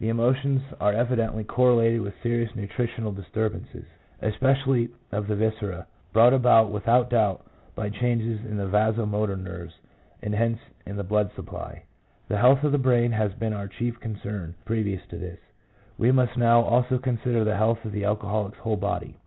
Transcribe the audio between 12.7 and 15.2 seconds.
the brain has been our chief concern previous to